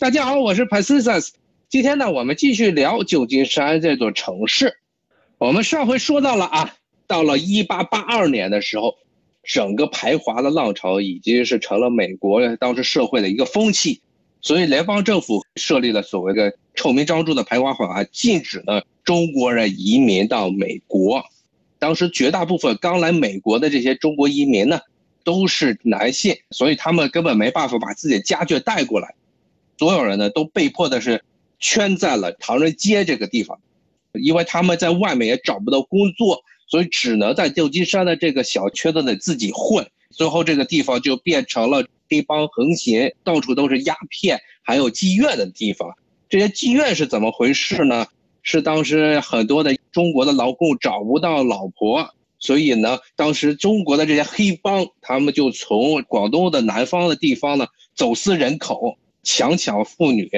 [0.00, 1.30] 大家好，我是 Pacific。
[1.68, 4.76] 今天呢，我们继续聊旧金山这座城市。
[5.38, 6.72] 我们上回说到了啊，
[7.08, 8.94] 到了1882年的时候，
[9.42, 14.00] 整个排华的浪潮已经是成了美国当时社会的一个风气，
[14.40, 21.24] 所以联邦政府设立了所谓的臭名昭著的排华法案，禁止呢中国人移民到美国。
[21.80, 24.78] 当时绝大部分刚来美国的这些中国移民呢，
[25.24, 29.16] 都是男性，所以他们根本没办法把自己的家眷带过来。
[29.78, 31.22] 所有人呢都被迫的是
[31.60, 33.58] 圈在了唐人街这个地方，
[34.12, 39.86] 因为他们在外面也找不到工作，所以只能在旧金山的这个小圈子里自己混。
[40.10, 45.88] 最后这个地方就变成了黑帮横行、到处都是鸦片还有妓院的地方。
[46.28, 48.06] 这些妓院是怎么回事呢？
[48.42, 58.96] 是当时很多的中国的劳工找不到老婆，所以呢，当时中国的这些黑帮他们就从广东的南方的地方呢走私人口。
[59.22, 60.30] 强抢妇女，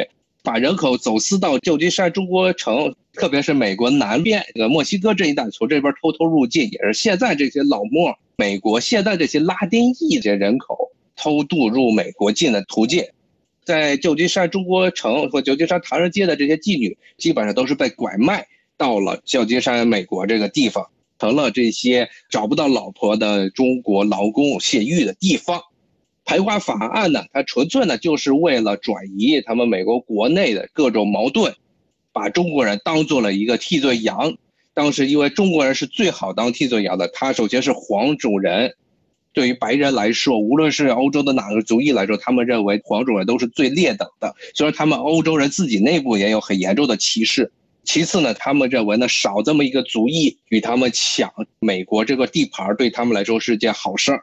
[0.43, 13.05] 把人口走私到旧金山中国城，特别是美国南边这个墨西哥这一带，从这边偷偷入境，也是现在这些老墨美国现在这些拉丁裔这些人口偷渡入美国境的途径。
[13.63, 18.47] 在旧金山中国城和旧金山唐人街的这些妓女，基本上都是被拐卖
[18.77, 25.61] 到了旧金山美国这个地方，成了这些找不到老婆的中国劳工泄欲的地方。
[26.31, 31.53] 排华法案呢，它纯粹呢就是为了转移他们美国国内的各种矛盾，
[32.13, 34.37] 把中国人当做了一个替罪羊。
[34.73, 38.73] 当时因为中国人是最好当替罪羊的，他首先是黄种人，
[39.33, 44.33] 对于白人来说，无论是欧洲的哪个族裔来说，他们认为黄种人都是最劣等的。
[44.55, 47.51] 虽然他们欧洲人自己内部也有很严重的歧视。
[47.83, 54.23] 其次呢，他们认为呢少这么一个族裔与他们抢美国这个地盘，对他们来说是件好事儿。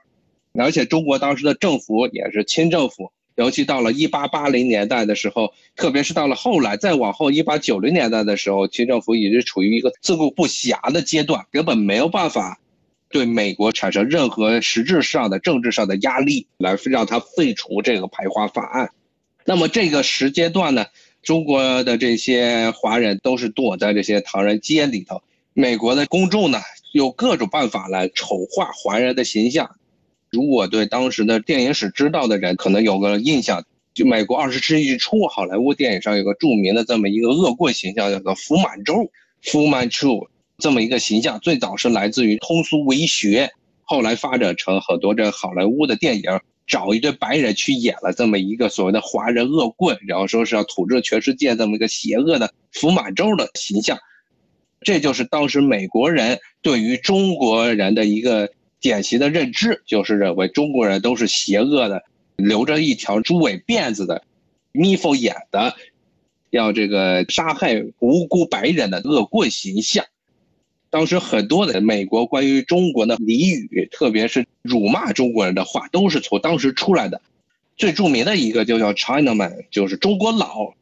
[0.58, 12.60] 而且中国当时的政府也是清政府，尤其到了一八八零年代的时候，特别是到了后来再往后一八九零年代的时候，清政府已经处于一个自顾不暇的阶段，根本没有办法
[13.10, 18.90] 对美国产生任何实质上的政治上的压力，来让他废除这个排华法案。
[19.46, 20.88] 那么这个时间段呢，
[21.22, 25.22] 中国的这些华人都是躲在这些唐人街里头，
[25.54, 26.60] 美国的公众呢，
[26.92, 29.78] 有各种办法来丑化华人的形象。
[30.30, 39.10] 如果对当时的电影史知道的人，可能有个印象，就美国二十世纪初好莱坞电影上有个著名的这么一个恶棍形象，叫做福满洲
[39.42, 40.28] （Fu Manchu）
[40.58, 43.52] 这么一个形象，最早是来自于通俗文学，
[43.84, 46.24] 后来发展成很多这好莱坞的电影，
[46.68, 53.98] 找一堆白人去演了这么一个所谓的华人恶棍，然后说是要统治全世界这么一个邪恶的福满洲的形象，
[54.82, 58.52] 这就是当时美国人对于中国人的一个。
[58.80, 62.04] 典型的认知就是认为中国人都是邪恶的，
[62.36, 64.24] 留着一条猪尾辫子的，
[64.72, 65.76] 眯缝眼的，
[66.52, 70.06] 要这个杀害无辜白人的恶棍形象。
[70.90, 77.20] 当时很多的美国关于中国的俚语，特别是辱骂中国人的话，都是从当时出来的。
[77.76, 80.74] 最著名的一个就叫 Chinaman，就是中国佬。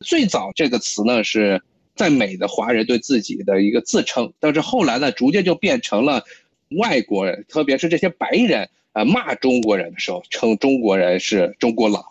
[0.00, 1.62] 最早这个词呢是
[1.96, 6.24] 在美的华人对自己的一个自称，但是后来呢，逐渐就变成了。
[6.76, 12.04] 外国人，特别是这些白人呃，骂中国人的时候，称中国人是中国佬。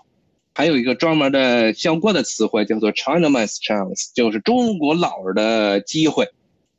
[0.54, 6.28] 还有一个专门的相关的词汇叫做 Chinaman's chance，就是中国佬的机会，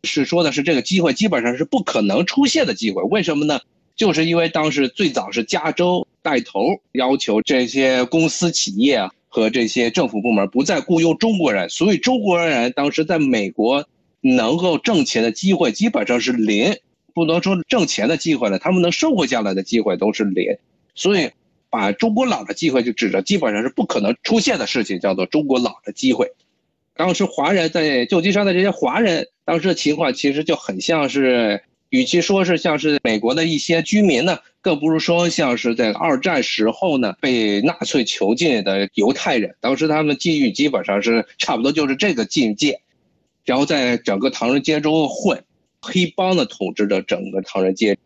[0.03, 3.03] 是说的是这个机会基本上是不可能出现的机会。
[3.03, 3.61] 为什么呢？
[3.95, 13.87] 就是因为当时最早是加州带头要求这些公司企业和这些政府部门不再雇佣中国人，所以中国人当时在美国
[14.21, 16.77] 能够挣钱的机会基本上是零。
[17.19, 20.57] 不能说挣钱的机会了，他们能生活下来的机会都是零，
[20.95, 21.31] 所以
[21.69, 26.31] 把中国佬的机会就指着基本上是不可能出现的事情，叫做中国佬的机会。
[26.95, 39.55] 当时华人在旧金山的这些华人，当时的情况其实就很像是，与其说是像是美国的一些居民呢，更不如说像是在二战时候呢被纳粹囚禁的犹太人。
[39.61, 42.81] 当时他们境遇基本上是差不多就是这个境界，
[43.45, 45.45] 然后在整个唐人街中混。
[45.81, 47.97] 黑帮的统治着整个唐人街，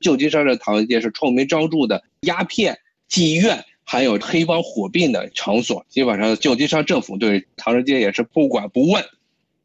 [0.00, 5.84] 旧金山的唐人街是臭名昭著的鸦片、妓院，还有黑帮火并的场所。
[5.88, 9.04] 基本上，旧金山政府对唐人街也是不管不问。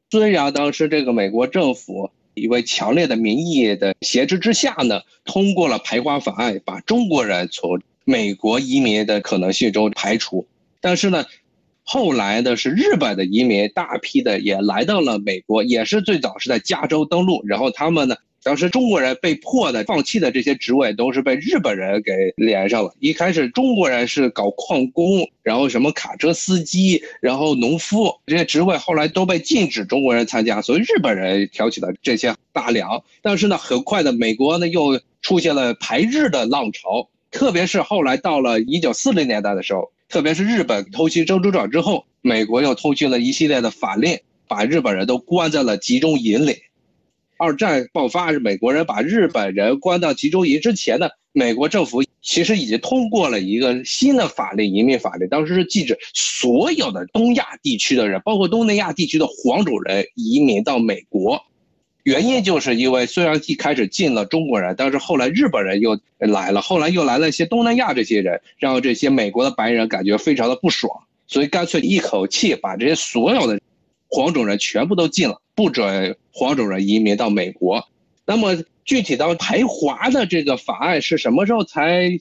[0.09, 10.47] 虽然当时这个美国政府因为强烈的民意的挟持之下呢，通过了排华法案，把中国人从美国移民的可能性中排除，
[10.81, 11.25] 但是呢。
[11.89, 22.93] 后来的是日本的移民，大批的也来到了美国，也是最早是在加州登陆，然后他们呢当时中国人被迫的放弃的这些职位，都是被日本人给连上了。
[22.99, 33.01] 一开始中国人是搞矿工，然后什么卡车司机，然后农夫这些职位，后来都被禁止中国人参加，所以日本人挑起了这些大梁。
[33.21, 44.17] 但是呢，很快的，美国呢又出现了排日的浪潮，特别是后来到了一九四零年代的时候，特别是日本偷袭珍珠港之后，美国又通行了一系列的法令，
[44.47, 46.55] 把日本人都关在了集中营里。
[47.37, 61.43] 二战爆发是美国人把日本人关到集中营之前呢，美国政府其实已经通过了一个新的法律，移民法律，当时是禁止所有的东亚地区的人，包括东南亚地区的黄种人移民到美国。
[62.07, 70.89] 原因就是因为虽然一开始进了中国人，但是后来日本人又来了，后来又来了一些东南亚这些人，让这些美国的白人感觉非常的不爽，
[71.27, 73.59] 所以干脆一口气把这些所有的
[74.07, 75.41] 黄种人全部都禁了。
[75.53, 77.85] 不准黄种人移民到美国，
[78.25, 78.55] 那么
[78.85, 82.17] 具体到排华的这个法案是什么时候才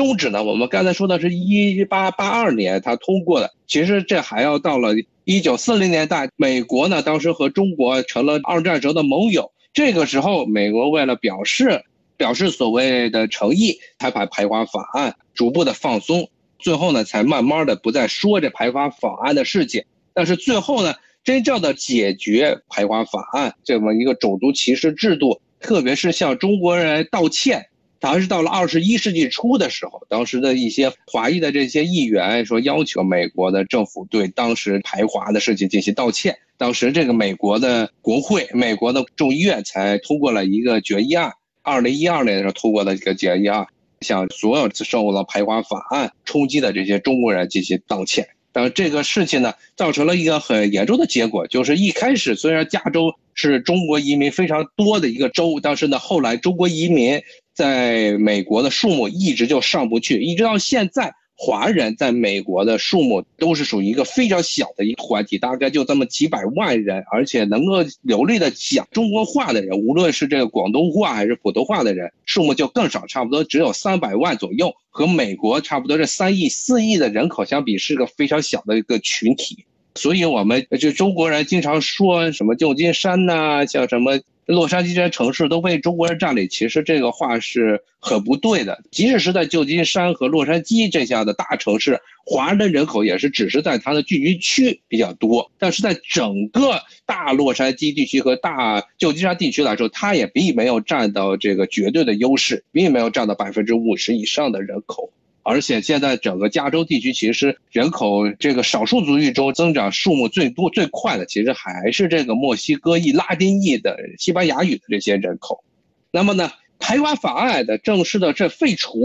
[0.00, 0.42] 终止呢？
[0.42, 4.94] 我们刚才说的是一八八二年他通过的，其实这还要到了
[5.24, 11.84] 一九四零年代，美国呢当时和中国成了二战时候的盟友，这个时候美国为了表示
[12.16, 20.94] 表示所谓的诚意，才把排华法案逐步的放松，最后呢才慢慢的不再说这排华法案的事情，但是最后呢。
[21.22, 27.66] 真正的解决排华法案这么一个种族歧视制度，特别是向中国人道歉，
[28.08, 36.36] 还是到了二十一世纪初的时候，当时的一些华裔的这些议员说要求美国的政府对当时排华的事情进行道歉。
[36.56, 41.32] 当时这个美国的国会、美国的众议院才通过了一个决议案，
[41.62, 43.66] 二零一二年的时候通过了一个决议案，
[44.00, 48.26] 向所有受到排华法案冲击的这些中国人进行道歉。
[48.52, 57.22] 但这个事情呢，造成了一个很严重的结果，就是一开始虽然加州是中国移民非常多的一个州，但是呢，后来中国移民
[57.60, 61.12] 在美国的数目一直就上不去，一直到现在。
[61.42, 79.64] 华人在美国的数目都是属于一个非常小的一个团体，大概就这么几百万人，而且能够流利的讲中国话的人，无论是这个广东话还是普通话的人，数目就更少，差不多只有三百万左右，和美国差不多这三亿、四亿的人口相比，是个非常小的一个群体。
[79.94, 84.20] 所以，我们就中国人经常说什么旧金山呐，像什么。
[84.50, 88.82] 洛杉矶这些城市都被中国人占领，其实这个话是很不对的。
[88.90, 105.10] 即使是在旧金山和洛杉矶这样的大城市，华人的人口也是只是在它的聚集区比较多，但是在整个大洛杉矶地区和大旧金山地区来说，它也并没有占到这个绝对的优势，并没有占到百分之五十以上的人口。
[105.42, 115.64] 而且现在整个加州地区，其实人口这个少数族裔中增长数目最多最快的，其实还是这个墨西哥裔、拉丁裔的西班牙语的这些人口。
[116.10, 119.00] 那么呢，排华法案的正式的这废除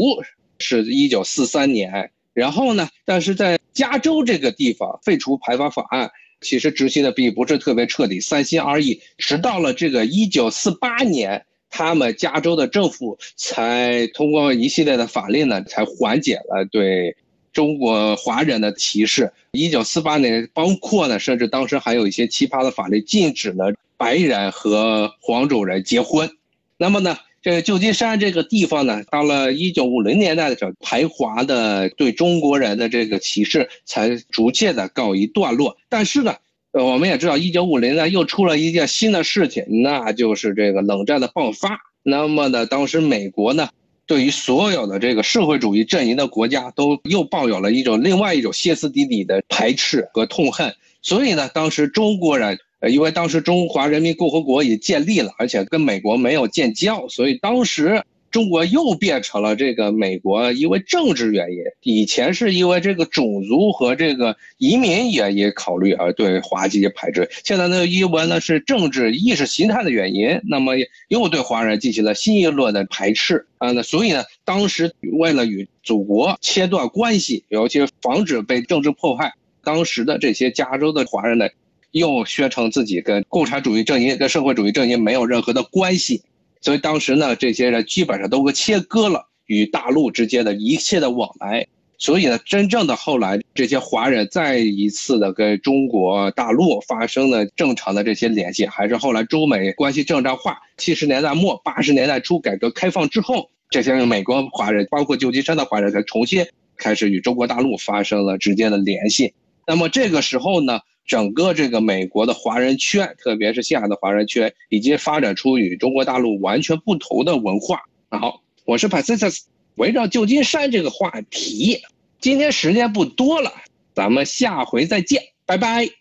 [0.60, 6.12] 是一九四三年，然后呢，但是在加州这个地方废除排华法案，
[6.42, 11.46] 其实执行的并不是特别彻底，三心二意，直到了这个一九四八年。
[11.70, 17.16] 他们加州的政府才通过一系列的法令呢，才缓解了对
[17.52, 19.32] 中国华人的歧视。
[19.52, 26.30] 一九四八年，包括呢，甚至当时还有一些奇葩的法律，禁止了白人和黄种人结婚。
[26.78, 35.78] 那么呢，这个旧金山这个地方呢，到了一九五零年代的时候，排华的对中国人的这个歧视才逐渐的告一段落。
[35.90, 36.36] 但是呢。
[36.76, 41.80] 呃，我们也知道，一九五零年又出了一件新的事情，那就是这个冷战的爆发。
[42.04, 43.70] 那么呢，当时美国呢，
[44.06, 50.76] 对于所有的这个社会主义阵营的国家，都又抱有了一种另外一种歇斯底里的排斥和痛恨。
[51.02, 58.04] 所以呢，当时中国人，呃，因为当时中华人民共和国已建立了，而且跟美国没有建交，所以当时。
[58.36, 70.74] 中国又变成了这个美国，因为政治原因，以前是因为这个种族和这个移民原因考虑而对华进行排斥，现在呢，因为呢是政治意识形态的原因，那么
[71.08, 79.32] 又对华人进行了新一轮的排斥啊，那所以呢，当时为了与祖国切断关系，尤其是防止被政治迫害，
[79.64, 81.48] 当时的这些加州的华人呢，
[81.92, 86.22] 又宣称自己跟共产主义阵营、跟社会主义阵营没有任何的关系。
[86.66, 91.68] 所以当时呢，这些人基本上都切割了与大陆之间的一切的往来。
[92.00, 100.58] 所以呢，真正的后来这些华人再一次的跟中国大陆发生了正常的这些联系，还是后来中美关系正常化。
[100.78, 106.44] 七十年代末八十年代初改革开放之后，这些美国华人，包括旧金山的华人，才重新
[106.78, 109.36] 开始与中国大陆发生了直接的联系。
[109.68, 117.82] 那么这个时候呢，整个这个美国的华人圈，特别是西亚的华人圈，已经发展出与中国大陆完全不同的文化。
[118.10, 119.44] 好，我是 Pacific，
[119.76, 121.82] 围绕旧金山这个话题，
[122.20, 123.52] 今天时间不多了，
[123.94, 125.96] 咱们下回再见，拜拜。